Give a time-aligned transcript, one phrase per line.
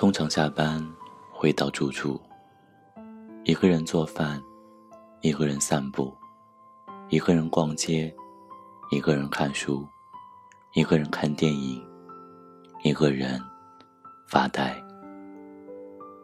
[0.00, 0.82] 通常下班
[1.30, 2.18] 回到住处，
[3.44, 4.42] 一个人做饭，
[5.20, 6.10] 一个人散步，
[7.10, 8.10] 一个人逛街，
[8.90, 9.86] 一个人看书，
[10.72, 11.86] 一个人看电影，
[12.82, 13.38] 一个人
[14.26, 14.74] 发呆。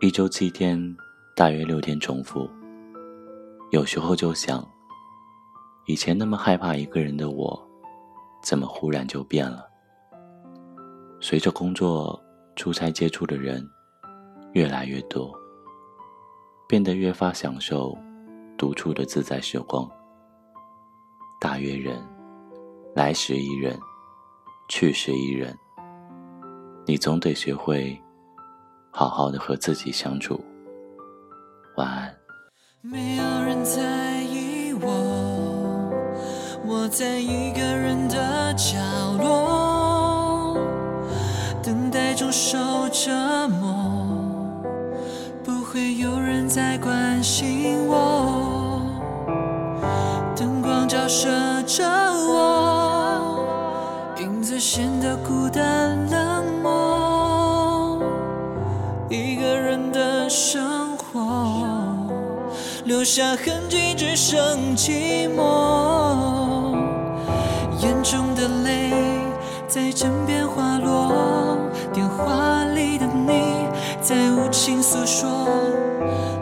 [0.00, 0.96] 一周七天，
[1.36, 2.48] 大约六天重复。
[3.70, 4.66] 有时候就想，
[5.84, 7.68] 以前那么害怕一个人的我，
[8.42, 9.68] 怎么忽然就变了？
[11.20, 12.18] 随着工作、
[12.58, 13.64] 出差接触的人
[14.52, 15.32] 越来越多，
[16.68, 17.96] 变得越发享受
[18.56, 19.88] 独处的自在时光。
[21.40, 22.02] 大约人，
[22.96, 23.78] 来时一人，
[24.68, 25.56] 去时一人。
[26.84, 27.96] 你总得学会。
[28.90, 30.42] 好好的和自己相处，
[31.76, 32.12] 晚安。
[32.80, 34.88] 没有人在意我，
[36.66, 38.76] 我在一个人的角
[39.22, 39.57] 落，
[42.28, 42.58] 等待中受
[42.90, 44.60] 折磨，
[45.42, 48.82] 不会有人再关心我，
[50.36, 51.28] 灯光照射
[51.66, 51.84] 着
[52.28, 53.40] 我，
[54.18, 57.98] 影子显得孤单冷漠。
[59.08, 61.56] 一个人的生活，
[62.84, 66.76] 留下痕迹只剩寂寞。
[67.80, 68.92] 眼中的泪
[69.66, 71.37] 在枕边滑落，
[71.98, 73.66] 电话里的你
[74.00, 75.28] 在无情诉说，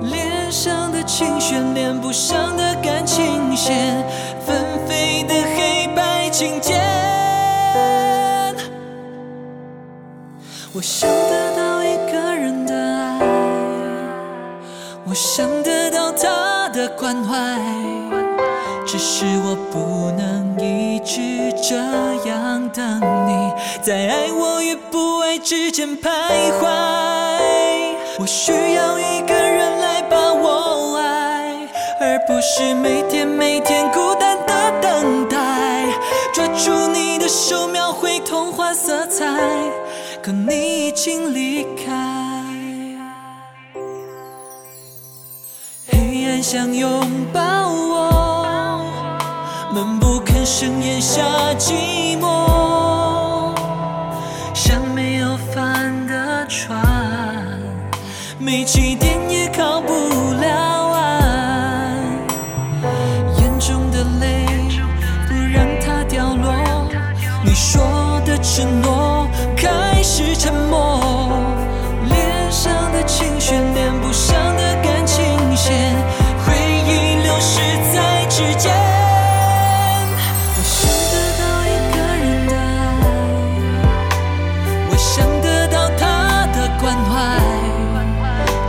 [0.00, 4.04] 脸上的情绪连不上的感情线，
[4.44, 6.82] 纷飞的黑白琴键。
[10.72, 13.20] 我想得到一个人的爱。
[15.06, 17.60] 我想得到他的关怀，
[19.06, 21.76] 是我不能一直这
[22.26, 23.52] 样等你，
[23.82, 26.08] 在爱我与不爱之间徘
[26.58, 26.66] 徊。
[28.18, 31.68] 我需要一个人来把我爱，
[32.00, 35.36] 而不是每天每天孤单的等待。
[36.32, 39.26] 抓住你的手，描绘童话色彩，
[40.22, 41.92] 可你已经离开。
[45.88, 47.40] 黑暗想拥抱
[47.70, 47.93] 我，
[50.00, 51.22] 不吭声咽下
[51.58, 53.54] 寂寞，
[54.54, 56.82] 像没有帆的船，
[58.38, 59.92] 没起点也靠不
[60.40, 60.48] 了
[60.92, 61.96] 岸。
[63.38, 64.46] 眼中的泪
[65.28, 66.52] 不让它掉落，
[67.44, 67.82] 你说
[68.24, 70.73] 的承诺开始沉默，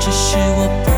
[0.05, 0.94] 只是我不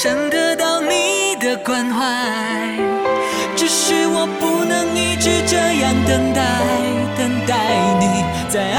[0.00, 2.06] 想得到你的关怀，
[3.56, 6.40] 只是我不能一直这样等待，
[7.18, 7.56] 等待
[7.98, 8.77] 你在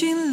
[0.00, 0.29] için